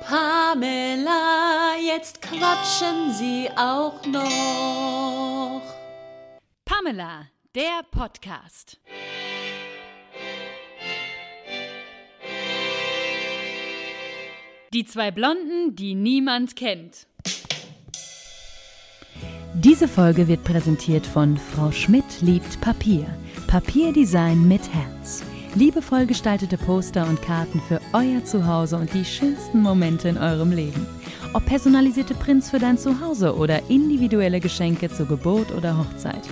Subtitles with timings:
[0.00, 5.62] Pamela, jetzt quatschen Sie auch noch.
[6.64, 8.78] Pamela, der Podcast.
[14.72, 17.06] Die zwei Blonden, die niemand kennt.
[19.54, 23.06] Diese Folge wird präsentiert von Frau Schmidt liebt Papier.
[23.48, 25.24] Papierdesign mit Herz.
[25.54, 30.86] Liebevoll gestaltete Poster und Karten für euer Zuhause und die schönsten Momente in eurem Leben.
[31.34, 36.22] Ob personalisierte Prints für dein Zuhause oder individuelle Geschenke zur Geburt oder Hochzeit.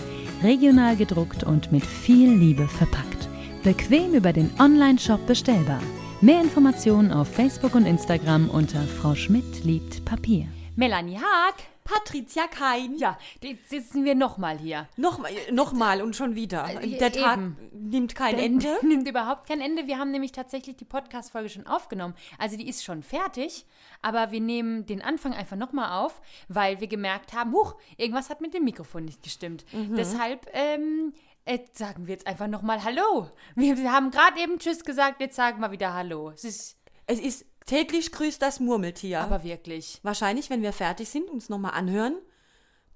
[0.42, 3.28] Regional gedruckt und mit viel Liebe verpackt.
[3.62, 5.80] Bequem über den Online-Shop bestellbar.
[6.20, 10.46] Mehr Informationen auf Facebook und Instagram unter Frau Schmidt liebt Papier.
[10.76, 11.75] Melanie Haag.
[11.86, 12.96] Patricia Kein.
[12.96, 14.88] Ja, jetzt sitzen wir nochmal hier.
[14.96, 16.68] Nochmal noch mal und schon wieder.
[16.82, 17.56] Äh, Der Tag eben.
[17.72, 18.76] nimmt kein Der Ende.
[18.82, 19.86] Nimmt überhaupt kein Ende.
[19.86, 22.14] Wir haben nämlich tatsächlich die Podcast-Folge schon aufgenommen.
[22.38, 23.64] Also die ist schon fertig,
[24.02, 28.40] aber wir nehmen den Anfang einfach nochmal auf, weil wir gemerkt haben, huch, irgendwas hat
[28.40, 29.64] mit dem Mikrofon nicht gestimmt.
[29.72, 31.12] Deshalb ähm,
[31.44, 33.30] äh, sagen wir jetzt einfach nochmal Hallo.
[33.54, 36.30] Wir, wir haben gerade eben Tschüss gesagt, jetzt sagen wir wieder Hallo.
[36.30, 39.20] Es ist Es ist täglich grüßt das Murmeltier.
[39.20, 40.00] aber wirklich.
[40.02, 42.16] Wahrscheinlich, wenn wir fertig sind und uns nochmal anhören,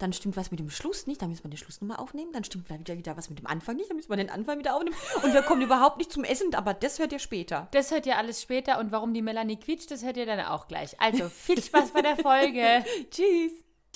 [0.00, 2.44] dann stimmt was mit dem Schluss nicht, dann müssen wir den Schluss nochmal aufnehmen, dann
[2.44, 4.96] stimmt wieder, wieder was mit dem Anfang nicht, dann müssen wir den Anfang wieder aufnehmen
[5.22, 7.68] und wir kommen überhaupt nicht zum Essen, aber das hört ihr später.
[7.72, 10.68] Das hört ihr alles später und warum die Melanie quietscht, das hört ihr dann auch
[10.68, 10.98] gleich.
[11.00, 12.84] Also viel Spaß bei der Folge.
[13.10, 13.52] Tschüss.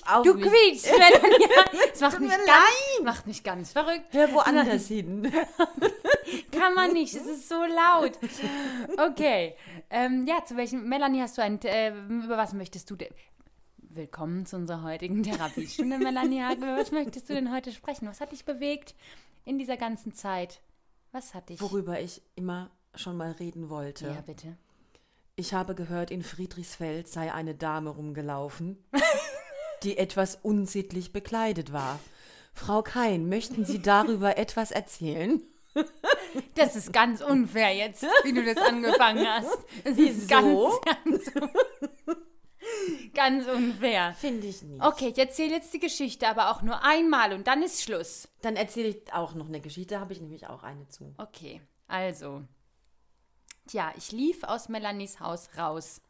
[0.07, 0.45] Auf Du mich.
[0.47, 1.49] quietschst, Melanie.
[1.91, 4.07] Das macht mich, ganz, macht mich ganz verrückt.
[4.13, 5.33] Hör woanders hin.
[6.53, 8.13] Kann man nicht, es ist so laut.
[8.99, 9.55] Okay.
[9.91, 13.13] Ähm, ja, zu welchem, Melanie, hast du ein, äh, über was möchtest du denn?
[13.79, 16.43] Willkommen zu unserer heutigen Therapiestunde, Melanie.
[16.55, 18.09] Über was möchtest du denn heute sprechen?
[18.09, 18.95] Was hat dich bewegt
[19.45, 20.61] in dieser ganzen Zeit?
[21.13, 21.61] Was hat dich?
[21.61, 24.07] Worüber ich immer schon mal reden wollte.
[24.07, 24.57] Ja, bitte.
[25.37, 28.85] Ich habe gehört, in Friedrichsfeld sei eine Dame rumgelaufen,
[29.83, 31.99] die etwas unsittlich bekleidet war.
[32.55, 35.43] Frau Kein, möchten Sie darüber etwas erzählen?
[36.55, 39.59] Das ist ganz unfair jetzt, wie du das angefangen hast.
[39.83, 40.81] Das ist Wieso?
[40.85, 41.55] ganz, ganz,
[43.13, 44.15] ganz unfair.
[44.15, 44.83] Finde ich nicht.
[44.83, 48.29] Okay, ich erzähle jetzt die Geschichte, aber auch nur einmal und dann ist Schluss.
[48.43, 51.13] Dann erzähle ich auch noch eine Geschichte, habe ich nämlich auch eine zu.
[51.19, 52.43] Okay, also.
[53.67, 56.01] Tja, ich lief aus Melanies Haus raus.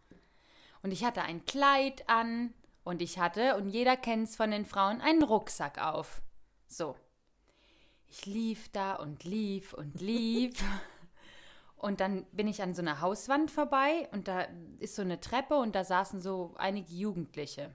[0.83, 2.53] Und ich hatte ein Kleid an
[2.85, 6.23] und ich hatte, und jeder kennt es von den Frauen, einen Rucksack auf.
[6.69, 6.95] So.
[8.07, 10.63] Ich lief da und lief und lief.
[11.77, 14.47] und dann bin ich an so einer Hauswand vorbei und da
[14.79, 17.75] ist so eine Treppe und da saßen so einige Jugendliche.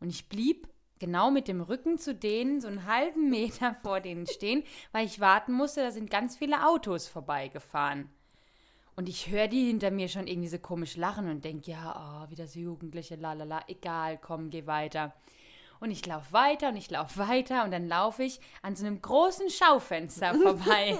[0.00, 0.68] Und ich blieb
[0.98, 5.20] genau mit dem Rücken zu denen, so einen halben Meter vor denen stehen, weil ich
[5.20, 8.10] warten musste, da sind ganz viele Autos vorbeigefahren.
[8.96, 12.30] Und ich höre die hinter mir schon irgendwie so komisch lachen und denke, ja, oh,
[12.30, 15.14] wieder so Jugendliche, lalala, egal, komm, geh weiter.
[15.80, 19.00] Und ich laufe weiter und ich laufe weiter und dann laufe ich an so einem
[19.00, 20.98] großen Schaufenster vorbei.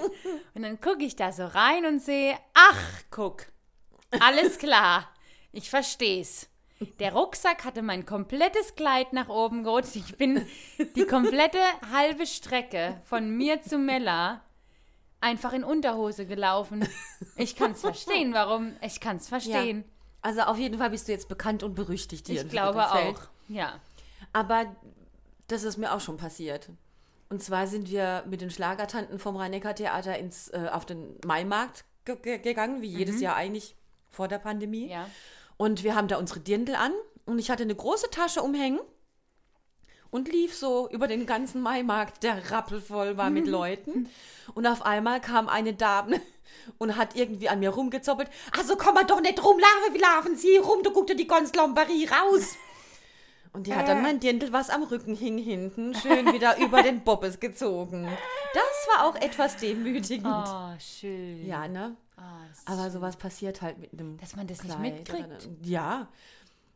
[0.55, 3.45] und dann gucke ich da so rein und sehe, ach, guck,
[4.19, 5.07] alles klar,
[5.51, 6.49] ich versteh's.
[6.99, 9.95] Der Rucksack hatte mein komplettes Kleid nach oben gerutscht.
[9.95, 10.43] Ich bin
[10.95, 11.59] die komplette
[11.93, 14.41] halbe Strecke von mir zu Mella
[15.21, 16.87] einfach in Unterhose gelaufen.
[17.35, 18.73] Ich kann es verstehen, warum.
[18.81, 19.85] Ich kann es verstehen.
[20.21, 23.21] Also auf jeden Fall bist du jetzt bekannt und berüchtigt hier ich glaube auch.
[23.47, 23.79] Ja.
[24.33, 24.75] Aber
[25.47, 26.69] das ist mir auch schon passiert.
[27.29, 32.17] Und zwar sind wir mit den Schlagertanten vom Rhein-Neckar-Theater ins, äh, auf den Maimarkt ge
[32.17, 33.75] ge gegangen, wie jedes Jahr eigentlich
[34.09, 34.89] vor der Pandemie.
[34.89, 35.09] Ja.
[35.57, 36.91] Und wir haben da unsere Dirndl an
[37.25, 38.79] und ich hatte eine große Tasche umhängen
[40.11, 44.09] und lief so über den ganzen Maimarkt, der rappelvoll war mit Leuten.
[44.53, 46.19] Und auf einmal kam eine Dame
[46.77, 48.29] und hat irgendwie an mir rumgezoppelt.
[48.57, 51.27] Also komm mal doch nicht rum, laufen, wie laufen Sie rum, du guckst dir die
[51.27, 52.55] ganze Lombarie raus.
[53.53, 57.01] Und die hat dann mein Dirndl, was am Rücken hing, hinten, schön wieder über den
[57.03, 58.07] Bobbes gezogen.
[58.53, 60.25] Das war auch etwas demütigend.
[60.25, 61.45] Oh, schön.
[61.45, 61.97] Ja, ne?
[62.53, 65.27] Ist Aber sowas passiert halt mit einem Dass man das nicht Kleid mitkriegt.
[65.47, 66.07] oder- Ja.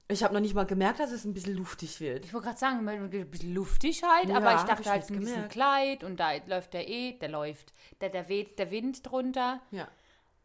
[0.07, 2.25] Ich habe noch nicht mal gemerkt, dass es ein bisschen luftig wird.
[2.25, 5.11] Ich wollte gerade sagen, ein bisschen luftig halt, Ja, aber ich dachte ich halt jetzt
[5.11, 5.47] ein bisschen.
[5.47, 9.61] Kleid und da läuft der eh, der läuft, der, der weht der Wind drunter.
[9.71, 9.87] Ja.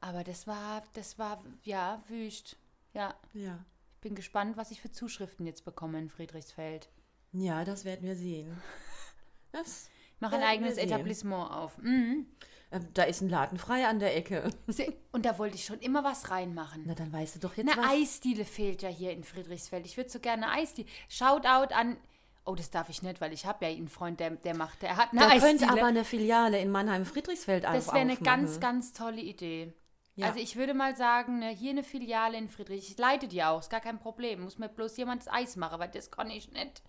[0.00, 2.56] Aber das war, das war, ja, wüst.
[2.94, 3.62] Ja, Ja.
[3.96, 6.88] ich bin gespannt, was ich für Zuschriften jetzt bekomme in Friedrichsfeld.
[7.32, 8.56] Ja, das werden wir sehen.
[9.52, 10.76] Das, Ich mache ein eigenes.
[10.78, 11.76] Etablissement auf.
[11.78, 12.24] Mhm.
[12.70, 14.50] Äh, da ist ein Laden frei an der Ecke.
[15.12, 16.84] Und da wollte ich schon immer was reinmachen.
[16.87, 17.90] Na, dann weißt du doch jetzt Eine was.
[17.90, 19.87] Eisdiele fehlt ja hier in Friedrichsfeld.
[19.87, 20.88] Ich würde so gerne eine Eisdiele.
[21.08, 21.96] Shoutout an.
[22.44, 24.96] Oh, das darf ich nicht, weil ich habe ja einen Freund, der, der macht, der
[24.96, 25.58] hat eine da Eisdiele.
[25.58, 28.25] könnte aber eine Filiale in Mannheim-Friedrichsfeld das wäre eine aufmachen.
[28.25, 29.73] ganz, ganz tolle Idee.
[30.16, 30.26] Ja.
[30.28, 32.90] Also ich würde mal sagen, ne, hier eine Filiale in Friedrich.
[32.90, 34.43] Ich leite die auch, ist gar kein Problem.
[34.43, 36.82] Muss mir bloß jemand das Eis machen, weil das kann ich nicht.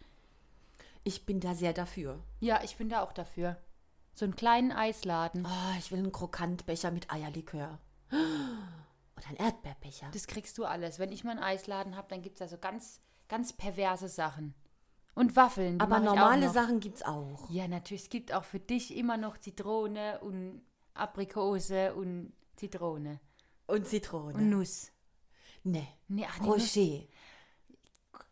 [1.03, 2.19] Ich bin da sehr dafür.
[2.39, 3.57] Ja, ich bin da auch dafür.
[4.21, 5.47] So einen kleinen Eisladen.
[5.47, 7.79] Oh, ich will einen Krokantbecher mit Eierlikör.
[8.11, 10.11] Oder einen Erdbeerbecher.
[10.13, 10.99] Das kriegst du alles.
[10.99, 14.53] Wenn ich mal einen Eisladen habe, dann gibt es da so ganz, ganz perverse Sachen.
[15.15, 15.81] Und Waffeln.
[15.81, 16.51] Aber normale.
[16.51, 17.49] Sachen gibt's auch.
[17.49, 18.03] Ja, natürlich.
[18.03, 20.61] Es gibt auch für dich immer noch Zitrone und
[20.93, 23.19] Aprikose und Zitrone.
[23.65, 24.35] Und Zitrone.
[24.35, 24.91] Und Nuss.
[25.63, 25.87] nee.
[26.07, 26.77] Nee, ach, nee, Nuss.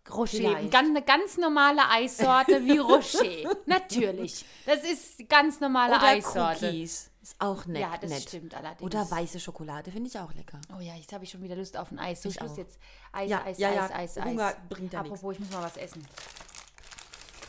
[0.09, 0.37] Rocher.
[0.37, 0.71] Vielleicht.
[0.71, 3.55] Ganz, eine ganz normale Eissorte wie Rocher.
[3.65, 4.45] Natürlich.
[4.65, 6.67] Das ist ganz normale Oder Eissorte.
[6.69, 7.11] Cookies.
[7.21, 7.81] Ist auch nett.
[7.81, 8.21] Ja, das nett.
[8.23, 8.81] stimmt allerdings.
[8.81, 10.59] Oder weiße Schokolade finde ich auch lecker.
[10.75, 12.23] Oh ja, jetzt habe ich schon wieder Lust auf ein Eis.
[12.25, 12.57] Ich auch.
[12.57, 12.79] jetzt
[13.11, 13.95] Eis, Ja, Eis, ja, Eis, ja.
[13.95, 14.25] Eis, Eis.
[14.25, 16.05] Hunger bringt ja Apropos, ich muss mal was essen.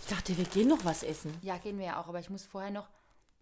[0.03, 1.33] Ich dachte, wir gehen noch was essen.
[1.41, 2.89] Ja, gehen wir ja auch, aber ich muss vorher noch.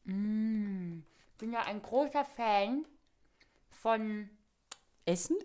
[0.04, 1.00] Mm,
[1.38, 2.84] bin ja ein großer Fan
[3.82, 4.28] von.
[5.06, 5.36] Essen?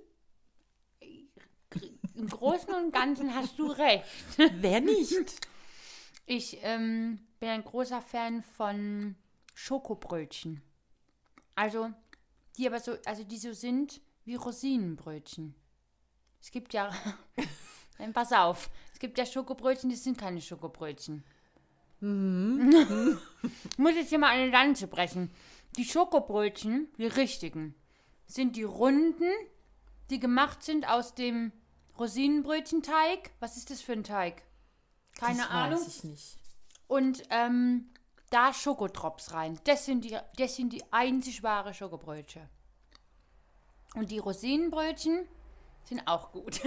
[2.15, 4.05] Im Großen und Ganzen hast du recht.
[4.37, 5.47] Wer nicht?
[6.25, 9.15] Ich ähm, bin ein großer Fan von
[9.55, 10.61] Schokobrötchen.
[11.55, 11.91] Also,
[12.57, 15.55] die aber so, also die so sind wie Rosinenbrötchen.
[16.41, 16.91] Es gibt ja.
[17.97, 18.69] Dann pass auf.
[18.91, 21.23] Es gibt ja Schokobrötchen, die sind keine Schokobrötchen.
[21.99, 22.07] ich
[23.77, 25.31] muss jetzt hier mal eine Lanze brechen.
[25.77, 27.75] Die Schokobrötchen, die richtigen,
[28.25, 29.31] sind die runden,
[30.09, 31.51] die gemacht sind aus dem
[31.99, 33.31] Rosinenbrötchenteig.
[33.39, 34.43] Was ist das für ein Teig?
[35.19, 35.79] Keine das Ahnung.
[35.79, 36.37] Weiß ich nicht.
[36.87, 37.89] Und ähm,
[38.29, 39.59] da Schokotrops rein.
[39.65, 42.49] Das sind, die, das sind die einzig wahre Schokobrötchen.
[43.95, 45.27] Und die Rosinenbrötchen
[45.83, 46.61] sind auch gut.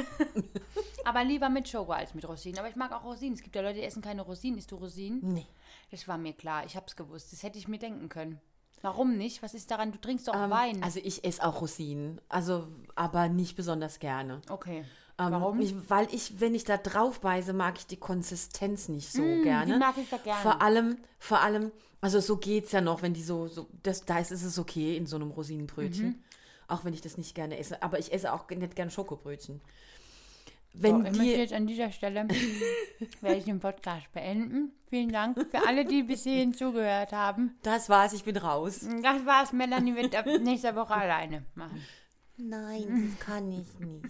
[1.05, 2.59] Aber lieber mit Schoko als mit Rosinen.
[2.59, 3.35] Aber ich mag auch Rosinen.
[3.35, 4.59] Es gibt ja Leute, die essen keine Rosinen.
[4.59, 5.21] Isst du Rosinen?
[5.23, 5.47] Nee.
[5.91, 6.65] Das war mir klar.
[6.67, 7.33] Ich hab's gewusst.
[7.33, 8.41] Das hätte ich mir denken können.
[8.83, 9.43] Warum nicht?
[9.43, 9.91] Was ist daran?
[9.91, 10.83] Du trinkst doch Ähm, Wein.
[10.83, 12.21] Also ich esse auch Rosinen.
[12.29, 14.41] Also, aber nicht besonders gerne.
[14.51, 14.85] okay.
[15.19, 15.61] Ähm, Warum?
[15.61, 19.43] Ich, weil ich, wenn ich da drauf beiße, mag ich die Konsistenz nicht so Mm,
[19.43, 19.73] gerne.
[19.73, 20.43] die mag ich da gerne.
[20.43, 21.73] Vor allem, vor allem,
[22.03, 24.97] also so geht's ja noch, wenn die so, so das, da ist, ist es okay
[24.97, 26.09] in so einem Rosinenbrötchen.
[26.09, 26.23] Mhm.
[26.69, 27.83] Auch wenn ich das nicht gerne esse.
[27.83, 29.61] Aber ich esse auch nicht gern Schokobrötchen.
[30.75, 32.27] So, Wenn ich möchte jetzt an dieser Stelle
[33.23, 34.73] werde ich den Podcast beenden.
[34.91, 37.57] Vielen Dank für alle, die bis hierhin zugehört haben.
[37.63, 38.81] das war's, ich bin raus.
[39.03, 39.53] Das war's.
[39.55, 41.81] Melanie wird ab nächster Woche alleine machen.
[42.37, 44.05] Nein, das kann ich nicht.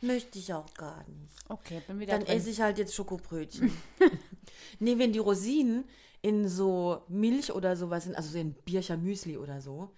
[0.00, 1.34] Möchte ich auch gar nicht.
[1.48, 2.36] Okay, bin wieder Dann drin.
[2.36, 3.70] esse ich halt jetzt Schokobrötchen.
[4.78, 5.84] nee, wenn die Rosinen
[6.22, 9.90] in so Milch oder sowas sind, also so in Bircher Müsli oder so,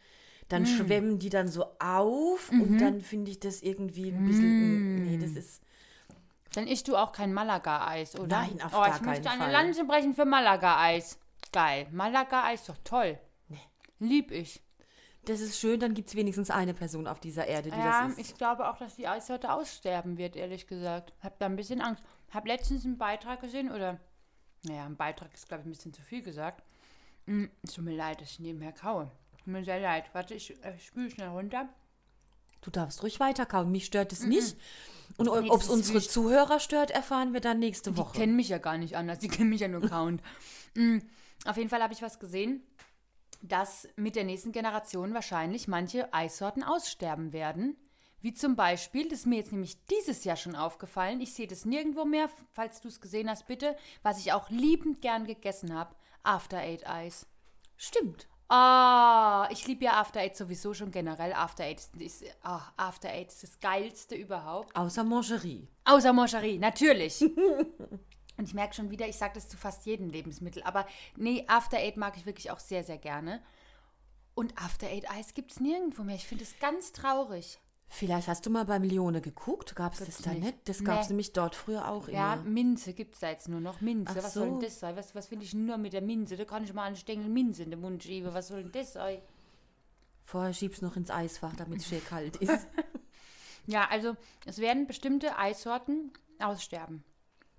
[0.48, 5.04] dann schwemmen die dann so auf und dann finde ich das irgendwie ein bisschen.
[5.04, 5.62] Nee, das ist.
[6.54, 8.42] Dann isst du auch kein Malaga-Eis, oder?
[8.42, 9.64] Nein, auf oh, gar ich möchte keinen eine Fall.
[9.64, 11.18] Lanze brechen für Malaga-Eis.
[11.52, 11.86] Geil.
[11.90, 13.18] Malaga-Eis, doch toll.
[13.48, 13.60] Nee.
[13.98, 14.60] Lieb ich.
[15.24, 18.18] Das ist schön, dann gibt es wenigstens eine Person auf dieser Erde, die Ja, das
[18.18, 18.30] ist.
[18.32, 21.12] ich glaube auch, dass die Eissorte aussterben wird, ehrlich gesagt.
[21.22, 22.02] Hab da ein bisschen Angst.
[22.32, 24.00] Hab letztens einen Beitrag gesehen, oder,
[24.64, 26.64] naja, ein Beitrag ist, glaube ich, ein bisschen zu viel gesagt.
[27.26, 29.12] Mm, Es tut mir leid, dass ich nebenher kaue.
[29.38, 30.06] Tut mir sehr leid.
[30.12, 31.68] Warte, ich äh, spüle schnell runter.
[32.60, 34.56] Du darfst ruhig weiterkauen, mich stört es nicht.
[35.18, 36.10] Und Nee, ob es unsere wichtig.
[36.12, 38.18] Zuhörer stört, erfahren wir dann nächste Die Woche.
[38.18, 40.20] kennen mich ja gar nicht anders, die kennen mich ja nur kauen.
[40.74, 40.98] Mm,
[41.44, 42.62] Auf jeden Fall habe ich was gesehen,
[43.42, 47.76] dass mit der nächsten Generation wahrscheinlich manche Eissorten aussterben werden.
[48.20, 51.64] Wie zum Beispiel, das ist mir jetzt nämlich dieses Jahr schon aufgefallen, ich sehe das
[51.64, 55.96] nirgendwo mehr, falls du es gesehen hast, bitte, was ich auch liebend gern gegessen habe,
[56.22, 57.26] After Eight Eis.
[57.76, 58.28] Stimmt.
[58.48, 61.32] Ah, ich liebe ja After Eight sowieso schon generell.
[61.32, 64.76] After Eight ist, ist, ah, After Eight ist das geilste überhaupt.
[64.76, 65.66] Außer Mangerie.
[65.84, 67.24] Außer Moncherie, natürlich.
[68.42, 70.64] Und ich merke schon wieder, ich sage das zu fast jedem Lebensmittel.
[70.64, 70.84] Aber
[71.16, 73.40] nee, After Eight mag ich wirklich auch sehr, sehr gerne.
[74.34, 76.16] Und After Eight Eis gibt es nirgendwo mehr.
[76.16, 77.60] Ich finde es ganz traurig.
[77.86, 79.76] Vielleicht hast du mal bei Milione geguckt.
[79.76, 80.42] Gab es das da nicht.
[80.42, 80.56] nicht?
[80.64, 81.12] Das gab es Nee.
[81.12, 82.42] nämlich dort früher auch Ja, immer.
[82.42, 83.80] Minze gibt es da jetzt nur noch.
[83.80, 84.66] Minze, Ach was soll denn so.
[84.66, 84.96] das sein?
[84.96, 86.36] Was, was will ich nur mit der Minze?
[86.36, 88.34] Da kann ich mal einen Stängel Minze in den Mund schieben.
[88.34, 89.20] Was soll denn das sein?
[90.24, 92.66] Vorher schieb's noch ins Eisfach, damit es schön kalt ist.
[93.66, 97.04] Ja, also es werden bestimmte Eissorten aussterben.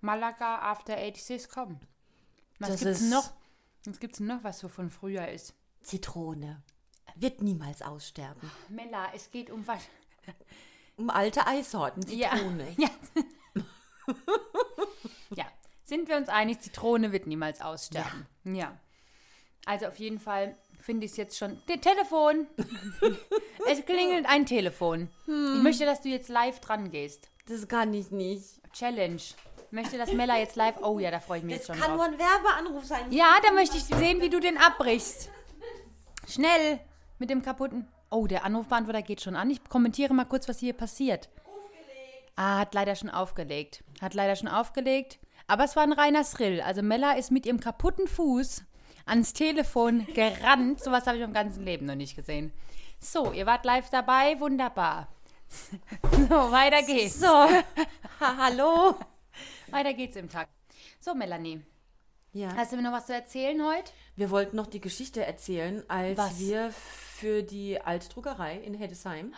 [0.04, 1.80] Malaga, After Eight, ich sehe es kommen.
[2.60, 3.32] Was Das gibt's noch?
[3.86, 5.54] Was gibt's noch, was so von früher ist?
[5.82, 6.62] Zitrone.
[7.16, 8.52] Wird niemals aussterben.
[8.70, 9.82] Mella, es geht um was.
[10.96, 12.32] Um alte Eissorten, Ja.
[12.36, 12.68] Zitrone.
[12.78, 12.90] Ja.
[15.36, 15.46] ja.
[15.86, 18.28] Sind wir uns einig, Zitrone wird niemals aussterben.
[18.44, 18.78] Ja.
[19.66, 21.60] Also auf jeden Fall finde ich es jetzt schon.
[21.66, 22.46] Te- Telefon!
[23.70, 25.10] es klingelt ein Telefon.
[25.26, 27.30] Ich möchte, dass du jetzt live dran gehst.
[27.48, 28.62] Das kann ich nicht.
[28.74, 29.22] Challenge.
[29.74, 30.76] Ich möchte, dass Mella jetzt live.
[30.84, 32.08] Oh ja, da freue ich mich jetzt Das schon kann drauf.
[32.08, 33.12] nur ein Werbeanruf sein.
[33.12, 35.32] Ja, da möchte ich sehen, wie du den abbrichst.
[36.30, 36.80] Schnell
[37.18, 37.88] mit dem kaputten.
[38.12, 39.50] Oh, der Anrufbeantworter geht schon an.
[39.50, 41.28] Ich kommentiere mal kurz, was hier passiert.
[42.36, 43.84] Ah, hat leider schon aufgelegt.
[44.00, 45.18] Hat leider schon aufgelegt.
[45.48, 46.62] Aber es war ein reiner Thrill.
[46.62, 48.62] Also Mella ist mit ihrem kaputten Fuß
[49.08, 50.84] ans Telefon gerannt.
[50.84, 52.54] Sowas habe ich im ganzen Leben noch nicht gesehen.
[53.00, 54.40] So, ihr wart live dabei.
[54.40, 55.08] Wunderbar.
[56.12, 57.20] So, weiter geht's.
[57.20, 58.96] So, ha, hallo.
[59.74, 60.50] Weiter geht's im Tag.
[61.00, 61.62] So, Melanie.
[62.32, 62.56] Ja.
[62.56, 63.92] Hast du mir noch was zu erzählen heute?
[64.16, 66.40] Wir wollten noch die Geschichte erzählen, als Was?
[66.40, 69.34] wir für die Altdruckerei in Heddesheim.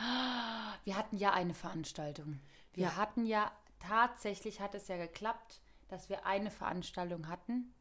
[0.86, 2.39] Wir hatten ja eine Veranstaltung.
[2.74, 2.96] Wir Ja.
[2.96, 7.74] hatten ja, tatsächlich hat es ja geklappt, dass wir eine Veranstaltung hatten.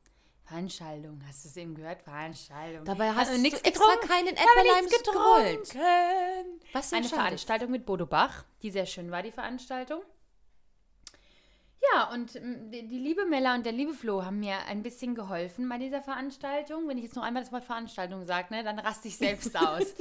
[0.45, 2.03] Veranstaltung, hast du es eben gehört?
[2.03, 2.85] Veranstaltung.
[2.85, 6.61] Dabei Hat hast man du nichts extra keinen Äpfelleim getrunken.
[6.73, 7.09] Was Eine.
[7.09, 10.03] Veranstaltung mit Bodo Bach, die sehr schön war, die Veranstaltung.
[11.93, 15.15] Ja, und ähm, die die liebe Mella und der liebe Flo haben mir ein bisschen
[15.15, 16.89] geholfen bei dieser Veranstaltung.
[16.89, 19.95] Wenn ich jetzt noch einmal das Wort Veranstaltung sage, ne, dann raste ich selbst aus.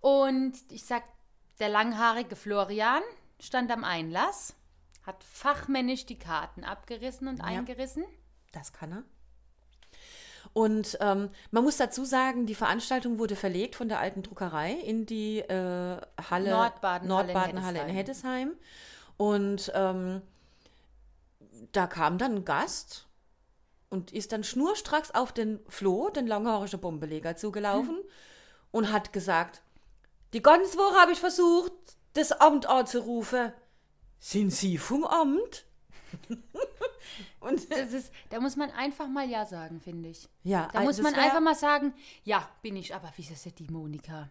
[0.00, 1.02] Und ich sag,
[1.58, 3.02] der langhaarige Florian
[3.38, 4.54] stand am Einlass,
[5.06, 8.04] hat fachmännisch die Karten abgerissen und eingerissen.
[8.52, 9.02] Das kann er.
[10.52, 15.06] Und ähm, man muss dazu sagen, die Veranstaltung wurde verlegt von der alten Druckerei in
[15.06, 18.52] die äh, Halle Nordbaden-Halle in Nordbaden-Halle in Heddesheim.
[19.16, 20.22] Und ähm,
[21.72, 23.06] da kam dann ein Gast
[23.88, 27.98] und ist dann schnurstracks auf den Floh, den langhaarigen Bombeleger, zugelaufen
[28.70, 29.62] und hat gesagt,
[30.32, 31.72] die ganze Woche habe ich versucht,
[32.14, 33.52] das Amt anzurufen.
[34.18, 35.64] Sind Sie vom Amt?
[37.40, 40.28] und Das ist, da muss man einfach mal Ja sagen, finde ich.
[40.44, 43.68] ja, Da muss man einfach mal sagen, ja, bin ich, aber wie ist das die
[43.68, 44.30] Monika?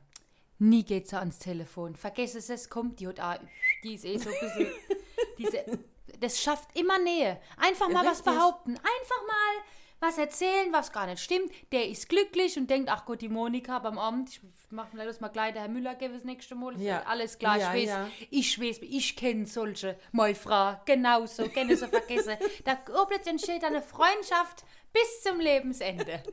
[0.59, 1.95] Nie geht sie ans Telefon.
[1.95, 3.39] Vergiss es, es kommt die und ah,
[3.83, 4.67] die ist eh so ein bisschen.
[5.37, 5.79] diese,
[6.19, 7.39] das schafft immer Nähe.
[7.57, 8.33] Einfach mal was Richtig.
[8.33, 8.71] behaupten.
[8.71, 9.63] Einfach mal
[10.01, 11.51] was erzählen, was gar nicht stimmt.
[11.73, 14.39] Der ist glücklich und denkt, ach Gott, die Monika beim Abend, ich
[14.69, 16.79] mach mir das mal gleich, der Herr Müller gebe das nächste Mal.
[16.81, 16.99] Ja.
[16.99, 18.09] ist Alles klar, Ja, ich weiß, ja.
[18.29, 22.37] ich weiß, ich kenne solche, meine Frau, genauso, kenne so vergessen.
[22.63, 24.63] Da plötzlich entsteht eine Freundschaft
[24.93, 26.23] bis zum Lebensende.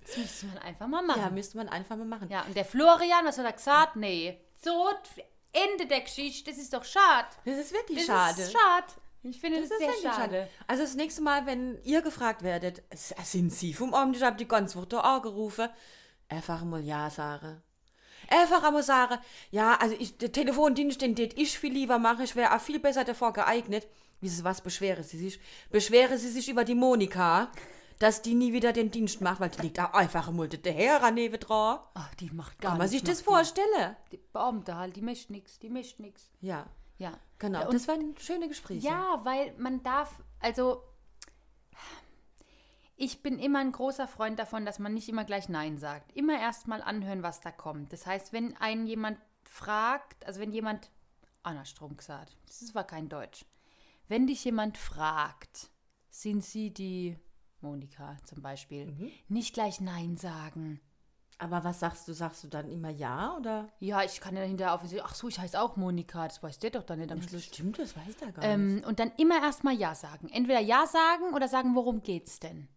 [0.00, 1.20] Das müsste man einfach mal machen.
[1.20, 2.30] Ja, Ja, müsste man einfach mal machen.
[2.46, 3.96] und der Florian, was hat er gesagt?
[3.96, 4.88] Nee, so,
[5.70, 7.28] Ende der Geschichte, das ist doch schade.
[7.44, 8.42] Das ist wirklich Das schade.
[8.42, 8.86] ist schade.
[9.22, 10.48] Ich finde das, Das ist sehr wirklich schade.
[10.68, 14.16] Also das nächste Mal, wenn ihr gefragt werdet, "S- sind Sie vom Amt?
[14.16, 15.68] Ich habe die ganze Woche da angerufen.
[16.28, 17.62] Einfach mal Ja sagen.
[18.28, 19.18] Einfach einmal sagen,
[19.50, 22.80] ja, also ich, der Telefondienst, den tät ich viel lieber mache, ich wäre auch viel
[22.80, 23.86] besser davor geeignet.
[24.20, 25.38] Wie Sie was beschweren Sie sich?
[25.70, 27.50] Beschweren Sie sich über die Monika,
[27.98, 31.10] dass die nie wieder den Dienst macht, weil die liegt auch einfach mal der Herr
[31.10, 31.78] neben dran.
[31.94, 33.24] Ach, die macht gar Kann man sich das die.
[33.24, 33.96] vorstellen?
[34.12, 36.30] Die Beamte halt, die mischt nichts, die mischt nichts.
[36.40, 36.66] Ja,
[36.98, 37.12] Ja.
[37.38, 37.66] genau.
[37.66, 38.86] Und das waren schöne Gespräche.
[38.86, 40.82] Ja, weil man darf, also
[42.96, 46.12] ich bin immer ein großer Freund davon, dass man nicht immer gleich Nein sagt.
[46.16, 47.92] Immer erst mal anhören, was da kommt.
[47.92, 50.90] Das heißt, wenn einen jemand fragt, also wenn jemand,
[51.42, 53.44] Anna-Strom gesagt, das war kein Deutsch.
[54.08, 55.70] Wenn dich jemand fragt,
[56.10, 57.18] sind sie die
[57.66, 59.10] Monika zum Beispiel, Mhm.
[59.28, 60.80] nicht gleich Nein sagen.
[61.38, 62.14] Aber was sagst du?
[62.14, 63.68] Sagst du dann immer Ja oder?
[63.78, 66.70] Ja, ich kann ja hinterher auf ach so, ich heiße auch Monika, das weiß der
[66.70, 67.44] doch dann nicht am Schluss.
[67.44, 68.82] Stimmt, das weiß der gar nicht.
[68.82, 70.30] Ähm, und dann immer erstmal Ja sagen.
[70.30, 72.68] Entweder Ja sagen oder sagen, worum geht's denn?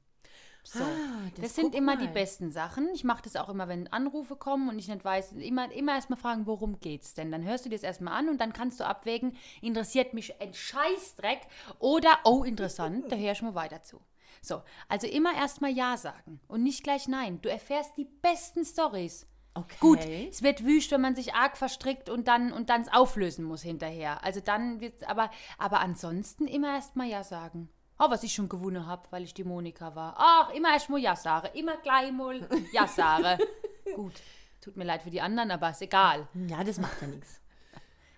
[0.61, 0.83] So.
[0.83, 2.13] Ah, das, das sind immer die mal.
[2.13, 2.89] besten Sachen.
[2.93, 6.19] Ich mache das auch immer, wenn Anrufe kommen und ich nicht weiß, immer, immer erstmal
[6.19, 7.31] fragen, worum geht's denn?
[7.31, 10.53] Dann hörst du dir das erstmal an und dann kannst du abwägen, interessiert mich ein
[10.53, 11.47] Scheißdreck
[11.79, 14.01] oder, oh, interessant, da höre ich mal weiter zu.
[14.41, 17.41] So, also immer erstmal Ja sagen und nicht gleich Nein.
[17.41, 19.27] Du erfährst die besten Stories.
[19.53, 19.77] Okay.
[19.79, 23.43] Gut, es wird wüst, wenn man sich arg verstrickt und dann und dann es auflösen
[23.43, 24.23] muss hinterher.
[24.23, 27.69] Also dann wird aber aber ansonsten immer erst mal ja sagen.
[28.01, 30.15] Oh, was ich schon gewonnen habe, weil ich die Monika war.
[30.17, 32.39] Ach, immer erst mal ja sagen, immer gleich mal
[32.71, 33.43] ja sagen.
[33.95, 34.13] Gut,
[34.61, 36.27] tut mir leid für die anderen, aber ist egal.
[36.47, 37.41] Ja, das macht ja nichts.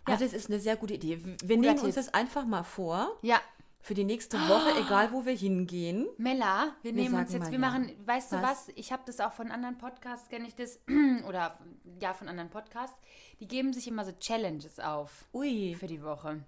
[0.07, 0.17] Ja.
[0.17, 1.19] Das ist eine sehr gute Idee.
[1.43, 1.95] Wir nehmen uns Tipp.
[1.95, 3.39] das einfach mal vor Ja,
[3.81, 6.07] für die nächste Woche, egal wo wir hingehen.
[6.17, 7.59] Mella, wir, nehmen uns jetzt, wir ja.
[7.59, 8.67] machen, weißt du Was?
[8.67, 8.69] was?
[8.75, 10.79] Ich habe das auch von anderen Podcasts, kenne ich das,
[11.27, 11.59] oder
[11.99, 12.97] ja, von anderen Podcasts.
[13.39, 15.25] Die geben sich immer so Challenges auf.
[15.33, 15.75] Ui.
[15.79, 16.43] für die Woche.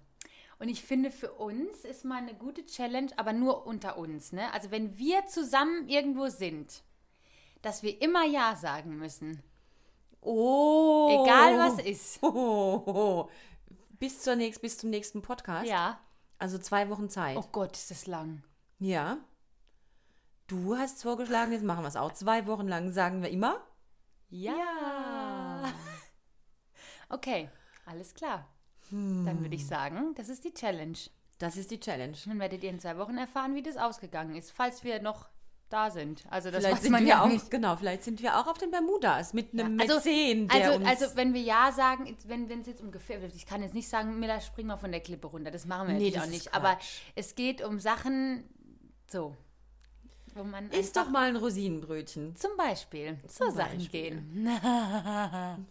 [0.58, 4.32] Und ich finde, für uns ist mal eine gute Challenge, aber nur unter uns.
[4.32, 4.52] Ne?
[4.52, 6.82] Also wenn wir zusammen irgendwo sind,
[7.62, 9.42] dass wir immer Ja sagen müssen.
[10.20, 11.24] Oh.
[11.24, 12.18] Egal was ist.
[12.22, 13.30] Oh, oh, oh.
[13.98, 15.66] Bis, zur nächst, bis zum nächsten Podcast.
[15.68, 16.00] Ja.
[16.38, 17.36] Also zwei Wochen Zeit.
[17.36, 18.42] Oh Gott, ist das lang.
[18.78, 19.18] Ja.
[20.46, 22.12] Du hast vorgeschlagen, jetzt machen wir es auch.
[22.12, 23.62] Zwei Wochen lang sagen wir immer.
[24.28, 25.72] Ja.
[27.08, 27.48] Okay,
[27.86, 28.48] alles klar.
[28.90, 30.98] Dann würde ich sagen, das ist die Challenge.
[31.38, 32.16] Das ist die Challenge.
[32.26, 34.52] Dann werdet ihr in zwei Wochen erfahren, wie das ausgegangen ist.
[34.52, 35.28] Falls wir noch
[35.68, 36.24] da sind.
[36.30, 37.50] Also das vielleicht weiß sind man wir ja auch, nicht.
[37.50, 40.86] genau, vielleicht sind wir auch auf den Bermudas mit einem also, Mäzen, der also, uns...
[40.86, 44.18] also wenn wir ja sagen, wenn es jetzt um Gefähr ich kann jetzt nicht sagen,
[44.18, 45.50] Miller, spring mal von der Klippe runter.
[45.50, 46.54] Das machen wir Nee, natürlich auch ist nicht.
[46.54, 47.00] Aber Quatsch.
[47.14, 48.44] es geht um Sachen,
[49.08, 49.36] so,
[50.34, 52.36] wo man Isst einfach doch mal ein Rosinenbrötchen.
[52.36, 54.48] zum Beispiel so Sachen gehen.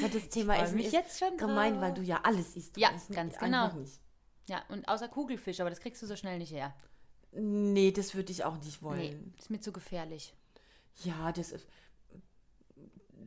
[0.00, 2.76] Ja, das Thema Essen mich ist jetzt schon gemein, weil du ja alles isst.
[2.76, 3.72] Ja, und ich ganz genau.
[3.72, 4.00] Nicht.
[4.48, 6.72] Ja, und außer Kugelfisch, aber das kriegst du so schnell nicht her.
[7.38, 8.98] Nee, das würde ich auch nicht wollen.
[8.98, 10.34] Nee, ist mir zu gefährlich.
[11.04, 11.66] Ja, das ist.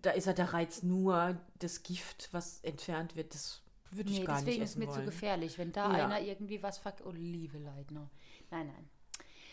[0.01, 3.33] Da ist ja der Reiz nur das Gift, was entfernt wird.
[3.33, 3.61] Das
[3.91, 6.05] würde ich Nee, gar deswegen nicht ist essen mir zu gefährlich, wenn da Ja.
[6.05, 7.01] einer irgendwie was verk...
[7.05, 8.09] Oh, liebe Leitner.
[8.49, 8.89] Nein, nein.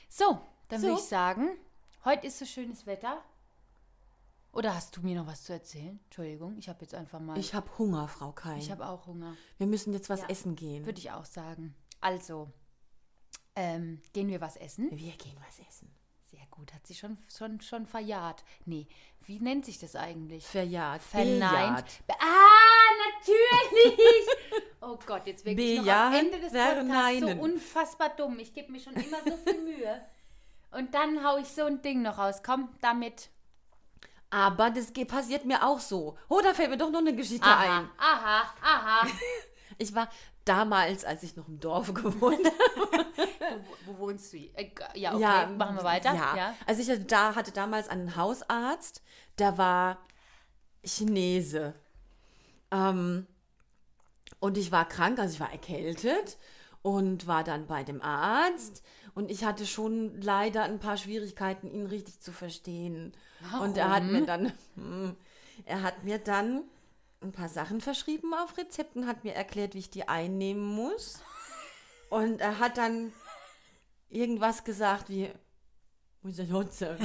[0.08, 1.02] So, dann würde So.
[1.02, 1.48] ich sagen,
[2.04, 3.22] heute ist so schönes Wetter.
[4.52, 5.98] Oder hast du mir noch was zu erzählen?
[6.04, 7.36] Entschuldigung, ich habe jetzt einfach mal...
[7.38, 8.58] Ich habe Hunger, Frau Kein.
[8.58, 9.34] ich habe auch Hunger.
[9.58, 10.28] Wir müssen jetzt was Ja.
[10.28, 10.86] essen gehen.
[10.86, 11.74] Würde ich auch sagen.
[12.00, 12.50] Also,
[13.56, 14.88] ähm, gehen wir was essen?
[14.92, 15.90] Wir gehen was essen.
[16.30, 18.44] Sehr gut, hat sie schon, schon, schon verjahrt.
[18.64, 18.86] Nee,
[19.26, 20.44] wie nennt sich das eigentlich?
[20.46, 21.02] Verjahrt.
[21.02, 21.84] Verneint.
[22.06, 24.28] Be- Ah, natürlich!
[24.80, 28.38] oh Gott, jetzt wirklich noch am Ende des Podcasts so unfassbar dumm.
[28.38, 30.00] Ich gebe mir schon immer so viel Mühe.
[30.72, 32.42] Und dann hau ich so ein Ding noch raus.
[32.44, 33.30] Komm, damit.
[34.30, 36.18] Aber das passiert mir auch so.
[36.28, 37.90] Oh, da fällt mir doch noch eine Geschichte Aha, ein.
[37.98, 39.06] aha, aha.
[39.78, 40.08] Ich war
[40.46, 43.06] damals, als ich noch im Dorf gewohnt habe.
[43.84, 44.38] wo, wo wohnst du?
[44.38, 46.14] Äh, ja, okay, ja, machen wir weiter.
[46.14, 46.54] Ja.
[46.66, 49.02] Also ich hatte da hatte damals einen Hausarzt,
[49.38, 49.98] der war
[50.84, 51.74] Chinese.
[52.70, 53.26] Ähm,
[54.40, 56.38] und ich war krank, also ich war erkältet
[56.82, 58.82] und war dann bei dem Arzt.
[59.14, 63.12] Und ich hatte schon leider ein paar Schwierigkeiten, ihn richtig zu verstehen.
[63.62, 64.52] Und er hat mir dann,
[65.64, 66.64] er hat mir dann
[67.22, 71.20] ein paar Sachen verschrieben auf Rezepten, hat mir erklärt, wie ich die einnehmen muss.
[72.10, 73.12] Und er hat dann
[74.08, 75.30] irgendwas gesagt wie,
[76.22, 76.96] muss ich nutze.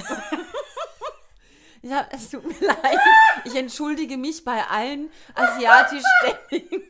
[1.83, 2.99] Ich hab, es tut mir leid.
[3.43, 6.83] Ich entschuldige mich bei allen asiatischstämmigen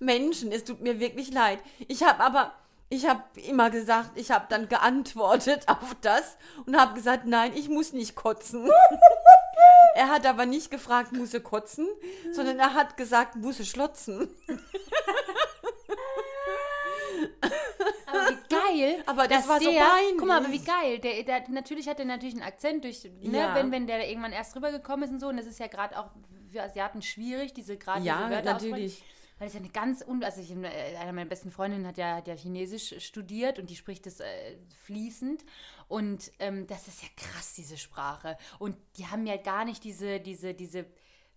[0.00, 0.50] Menschen.
[0.50, 1.60] Es tut mir wirklich leid.
[1.86, 2.52] Ich habe aber,
[2.88, 6.36] ich habe immer gesagt, ich habe dann geantwortet auf das
[6.66, 8.68] und habe gesagt, nein, ich muss nicht kotzen.
[9.94, 11.86] Er hat aber nicht gefragt, muss er kotzen,
[12.32, 14.28] sondern er hat gesagt, muss er schlotzen.
[18.06, 19.02] Aber wie geil.
[19.06, 20.18] Aber das war so der, peinlich.
[20.18, 20.98] Guck mal, aber wie geil.
[20.98, 23.54] Der, der, natürlich hat er natürlich einen Akzent, durch, ne, Ja.
[23.54, 25.28] wenn, wenn der irgendwann erst rübergekommen ist und so.
[25.28, 26.10] Und das ist ja gerade auch
[26.52, 28.92] für Asiaten schwierig, diese gerade Ja, diese Wörter natürlich.
[28.94, 29.14] aussprechen.
[29.38, 32.16] Weil es ja eine ganz un also ich, äh, einer meiner besten Freundinnen hat ja,
[32.16, 35.44] hat ja Chinesisch studiert und die spricht das äh, fließend
[35.88, 40.20] und ähm, das ist ja krass diese Sprache und die haben ja gar nicht diese
[40.20, 40.86] diese diese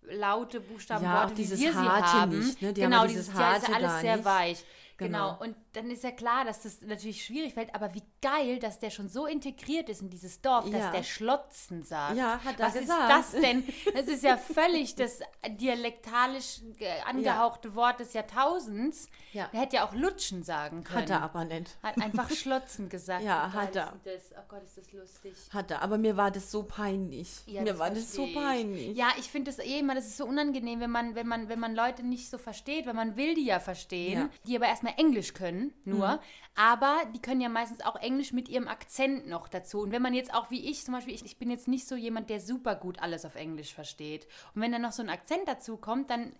[0.02, 2.38] laute Buchstaben Ja, auch Worte, wie dieses wir sie Harte haben.
[2.38, 2.72] nicht, ne?
[2.72, 4.24] Die haben genau, ja dieses dieses ja, ist ja Harte alles sehr nicht.
[4.24, 4.64] weich.
[4.96, 5.32] Genau.
[5.36, 5.42] Genau.
[5.42, 8.90] und dann ist ja klar, dass das natürlich schwierig fällt, aber wie geil, dass der
[8.90, 10.90] schon so integriert ist in dieses Dorf, dass Ja.
[10.90, 12.16] der Schlotzen sagt.
[12.16, 13.24] Ja, hat er Was gesagt.
[13.24, 13.64] ist das denn?
[13.94, 19.08] Das ist ja völlig das dialektalisch äh, angehauchte Wort des Jahrtausends.
[19.32, 19.48] Ja.
[19.52, 21.02] Der hätte ja auch Lutschen sagen können.
[21.02, 21.76] Hat er aber nicht.
[21.82, 23.24] Hat einfach Schlotzen gesagt.
[23.28, 23.92] Ja, geil hat er.
[24.04, 24.22] Das?
[24.38, 25.34] Oh Gott, ist das lustig.
[25.52, 25.82] Hat er.
[25.82, 27.28] Aber mir war das so peinlich.
[27.46, 28.34] Ja, mir war das so ich.
[28.34, 28.96] peinlich.
[28.96, 31.58] Ja, ich finde das eh immer, das ist so unangenehm, wenn man, wenn man, wenn
[31.60, 34.28] man Leute nicht so versteht, weil man will die ja verstehen, Ja.
[34.46, 36.20] Die aber erstmal Englisch können, nur,
[36.54, 39.80] aber die können ja meistens auch Englisch mit ihrem Akzent noch dazu.
[39.80, 41.96] Und wenn man jetzt auch wie ich zum Beispiel, ich, ich bin jetzt nicht so
[41.96, 44.26] jemand, der super gut alles auf Englisch versteht.
[44.54, 46.32] Und wenn dann noch so ein Akzent dazu kommt, dann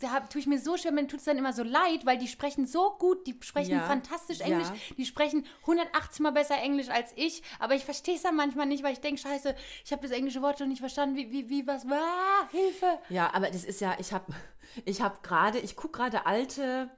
[0.00, 2.28] da tue ich mir so schwer, mir tut es dann immer so leid, weil die
[2.28, 4.46] sprechen so gut, die sprechen Ja, fantastisch ja.
[4.46, 8.66] Englisch, die sprechen 180 Mal besser Englisch als ich, aber ich verstehe es dann manchmal
[8.66, 11.48] nicht, weil ich denke, scheiße, ich habe das englische Wort schon nicht verstanden, wie, wie,
[11.48, 12.98] wie, was, ah, Hilfe.
[13.08, 14.32] Ja, aber das ist ja, ich habe
[14.84, 16.90] ich hab gerade, ich gucke gerade alte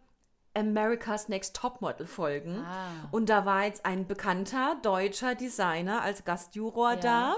[0.54, 2.58] America's Next Topmodel Folgen.
[2.64, 3.08] Ah.
[3.10, 7.36] Und da war jetzt ein bekannter deutscher Designer als Gastjuror da.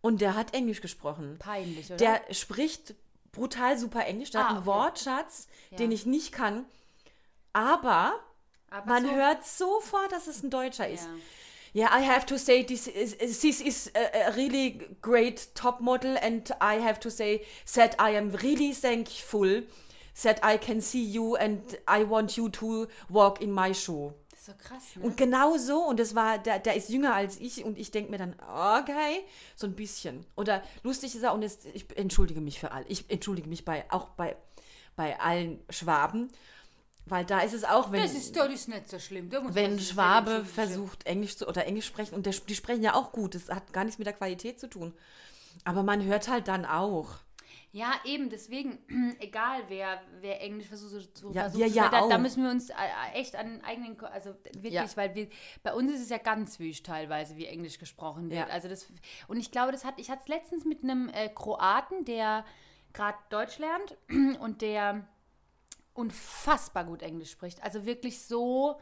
[0.00, 1.36] Und der hat Englisch gesprochen.
[1.38, 1.96] Peinlich, oder?
[1.96, 2.94] Der spricht
[3.32, 4.30] brutal super Englisch.
[4.30, 4.66] Der Ah, hat einen okay.
[4.66, 5.78] Wortschatz, Ja.
[5.78, 6.64] den ich nicht kann.
[7.52, 8.14] Aber
[8.70, 11.04] aber man so, hört sofort, dass es ein Deutscher ist.
[11.04, 11.10] Ja.
[11.74, 16.16] Yeah, I have to say this is this is a, a really great top model,
[16.16, 19.62] and I have to say that I am really thankful
[20.22, 24.14] that I can see you and I want you to walk in my shoe.
[24.30, 25.02] Das ist so krass, ne?
[25.02, 28.10] Und genau so, und das war, der, der ist jünger als ich, und ich denke
[28.10, 29.24] mir dann, okay,
[29.54, 30.24] so ein bisschen.
[30.36, 32.86] Oder lustig ist er, und es, ich entschuldige mich für alle.
[32.86, 34.36] Ich entschuldige mich bei, auch bei,
[34.94, 36.30] bei allen Schwaben,
[37.06, 39.30] weil da ist es auch, wenn das ist doch ist nicht so schlimm.
[39.30, 43.12] Wenn sich Schwabe versucht, Englisch zu oder Englisch sprechen, und der, die sprechen ja auch
[43.12, 44.92] gut, das hat gar nichts mit der Qualität zu tun.
[45.64, 47.18] Aber man hört halt dann auch.
[47.76, 48.78] Ja, eben, deswegen,
[49.20, 52.18] egal wer, wer Englisch versucht zu Ja, versucht wir zu ja da, da auch.
[52.18, 52.74] müssen wir uns äh,
[53.12, 54.86] echt an eigenen, also wirklich, Ja.
[54.96, 55.28] weil wir,
[55.62, 58.48] bei uns ist es ja ganz wüst teilweise, wie Englisch gesprochen wird.
[58.48, 58.54] Ja.
[58.54, 58.90] Also das,
[59.28, 62.46] und ich glaube, das hat, ich hatte es letztens mit einem äh, Kroaten, der
[62.94, 63.98] gerade Deutsch lernt
[64.40, 65.06] und der
[65.92, 67.62] unfassbar gut Englisch spricht.
[67.62, 68.80] Also wirklich so,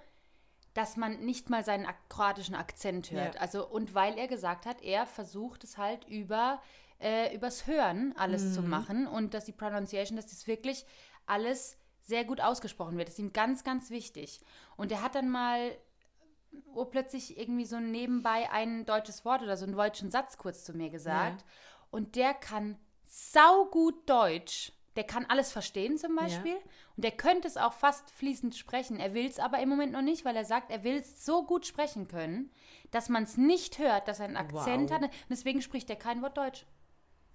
[0.73, 3.35] dass man nicht mal seinen kroatischen Akzent hört.
[3.35, 3.41] Ja.
[3.41, 6.63] Also und weil er gesagt hat, er versucht es halt über
[7.01, 8.69] äh, übers Hören alles zu Mhm.
[8.71, 10.85] machen und dass die Pronunciation, dass das wirklich
[11.27, 13.09] alles sehr gut ausgesprochen wird.
[13.09, 14.41] Das ist ihm ganz, ganz wichtig.
[14.77, 15.77] Und er hat dann mal
[16.75, 20.73] oh, plötzlich irgendwie so nebenbei ein deutsches Wort oder so einen deutschen Satz kurz zu
[20.73, 21.45] mir gesagt.
[21.91, 24.73] Und der kann saugut Deutsch.
[24.97, 26.55] Der kann alles verstehen zum Beispiel.
[26.97, 29.01] Und der könnte es auch fast fließend sprechen.
[29.01, 31.45] Er will es aber im Moment noch nicht, weil er sagt, er will es so
[31.45, 32.53] gut sprechen können,
[32.93, 34.97] dass man es nicht hört, dass er einen Akzent Wow.
[34.97, 35.03] hat.
[35.03, 36.65] Und deswegen spricht er kein Wort Deutsch.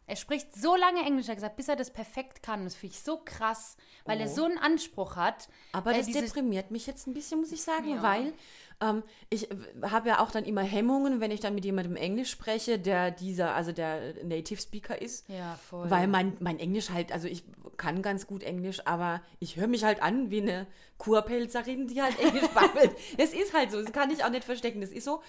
[0.10, 2.64] Er spricht so lange Englisch, hat er gesagt, bis er das perfekt kann.
[2.64, 4.34] Das finde ich so krass, weil er Oh.
[4.36, 5.48] so einen Anspruch hat.
[5.72, 8.02] Aber das deprimiert mich jetzt ein bisschen, muss ich sagen, Ja.
[8.02, 8.34] weil
[8.82, 9.50] ähm, ich
[9.84, 13.54] habe ja auch dann immer Hemmungen, wenn ich dann mit jemandem Englisch spreche, der dieser,
[13.54, 15.28] also der Native Speaker ist.
[15.30, 15.90] Ja, voll.
[15.92, 17.44] Weil mein, mein Englisch halt, also ich
[17.78, 20.66] kann ganz gut Englisch, aber ich höre mich halt an wie eine
[20.98, 22.92] Kurpelzerin, die halt Englisch babbelt.
[23.18, 25.22] Es ist halt so, das kann ich auch nicht verstecken, das ist so.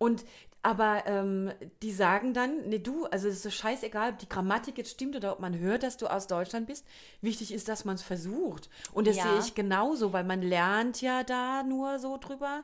[0.00, 0.24] Und
[0.62, 4.76] aber ähm, die sagen dann, ne du, also es ist so scheißegal, ob die Grammatik
[4.76, 6.86] jetzt stimmt oder ob man hört, dass du aus Deutschland bist.
[7.22, 8.68] Wichtig ist, dass man es versucht.
[8.92, 9.22] Und das Ja.
[9.22, 12.62] sehe ich genauso, weil man lernt ja da nur so drüber.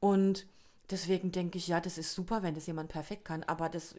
[0.00, 0.46] Und
[0.90, 3.94] deswegen denke ich, ja, das ist super, wenn das jemand perfekt kann, aber das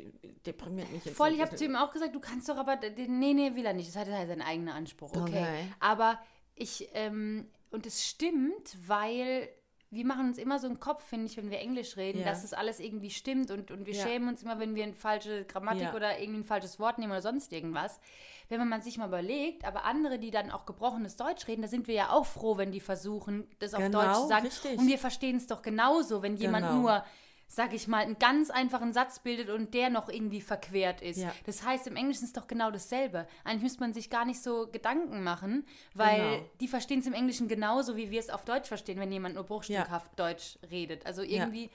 [0.46, 1.18] deprimiert mich jetzt.
[1.18, 3.74] Voll, ich habe zu ihm auch gesagt, du kannst doch aber, nee, nee, will er
[3.74, 3.90] nicht.
[3.90, 5.22] Das hat halt seinen eigenen Anspruch, okay.
[5.22, 5.68] Okay.
[5.80, 6.20] Aber
[6.56, 9.50] ich, ähm, und es stimmt, weil
[9.94, 12.26] wir machen uns immer so einen Kopf, finde ich, wenn wir Englisch reden, Ja.
[12.26, 14.04] dass das alles irgendwie stimmt und, und wir Ja.
[14.08, 15.94] schämen uns immer, wenn wir eine falsche Grammatik Ja.
[15.96, 18.00] oder irgendwie ein falsches Wort nehmen oder sonst irgendwas.
[18.48, 21.88] Wenn man sich mal überlegt, aber andere, die dann auch gebrochenes Deutsch reden, da sind
[21.88, 24.46] wir ja auch froh, wenn die versuchen, das auf Genau, Deutsch zu sagen.
[24.46, 24.78] richtig.
[24.80, 26.80] Und wir verstehen es doch genauso, wenn jemand Genau.
[26.82, 27.04] nur
[27.54, 31.18] sag ich mal, einen ganz einfachen Satz bildet und der noch irgendwie verquert ist.
[31.20, 31.34] Ja.
[31.46, 33.28] Das heißt, im Englischen ist es doch genau dasselbe.
[33.44, 36.50] Eigentlich müsste man sich gar nicht so Gedanken machen, weil Genau.
[36.62, 39.44] die verstehen es im Englischen genauso, wie wir es auf Deutsch verstehen, wenn jemand nur
[39.44, 41.06] bruchstückhaft Deutsch redet.
[41.06, 41.70] Also irgendwie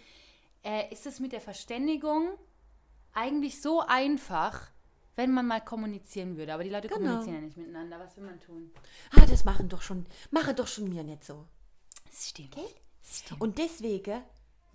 [0.64, 2.30] äh, ist es mit der Verständigung
[3.12, 4.70] eigentlich so einfach,
[5.14, 6.54] wenn man mal kommunizieren würde.
[6.54, 7.00] Aber die Leute Genau.
[7.00, 7.98] kommunizieren ja nicht miteinander.
[7.98, 8.70] Was will man tun?
[9.14, 11.44] Ah, das machen doch schon, mache doch schon mir nicht so.
[12.06, 12.56] Das stimmt.
[13.38, 14.22] Und deswegen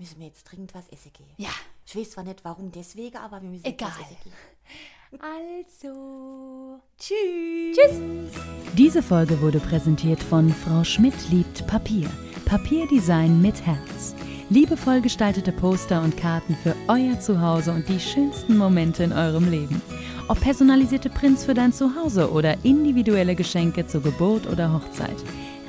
[0.01, 1.29] müssen wir jetzt dringend was essen gehen.
[1.37, 1.51] Ja.
[1.85, 3.89] Ich weiß zwar nicht, warum deswegen, aber wir müssen Egal.
[3.89, 5.19] jetzt was essen gehen.
[5.19, 6.79] Also.
[6.97, 7.77] Tschüss.
[7.77, 8.43] Tschüss.
[8.75, 12.09] Diese Folge wurde präsentiert von Frau Schmidt liebt Papier.
[12.45, 14.15] Papierdesign mit Herz.
[14.49, 19.81] Liebevoll gestaltete Poster und Karten für euer Zuhause und die schönsten Momente in eurem Leben.
[20.29, 25.17] Ob personalisierte Prints für dein Zuhause oder individuelle Geschenke zur Geburt oder Hochzeit.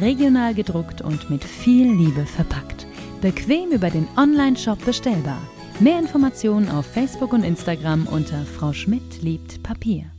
[0.01, 2.87] Regional gedruckt und mit viel Liebe verpackt.
[3.23, 5.41] Bequem über den Online-Shop bestellbar.
[5.79, 10.11] Mehr Informationen auf Facebook und Instagram unter Frau Schmidt liebt Papier.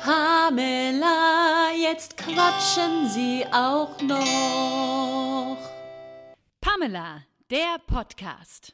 [0.00, 5.58] Pamela, jetzt quatschen Sie auch noch.
[6.60, 8.72] Pamela, der Podcast.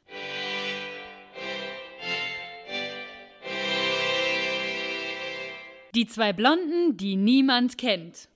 [5.94, 8.28] Die zwei Blonden, die niemand kennt.